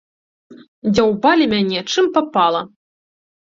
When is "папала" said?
2.19-2.67